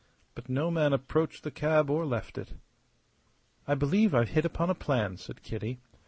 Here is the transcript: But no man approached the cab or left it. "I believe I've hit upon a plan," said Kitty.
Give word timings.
But 0.33 0.49
no 0.49 0.71
man 0.71 0.93
approached 0.93 1.43
the 1.43 1.51
cab 1.51 1.91
or 1.91 2.07
left 2.07 2.39
it. 2.39 2.53
"I 3.67 3.75
believe 3.75 4.15
I've 4.15 4.29
hit 4.29 4.45
upon 4.45 4.71
a 4.71 4.73
plan," 4.73 5.17
said 5.17 5.43
Kitty. 5.43 5.79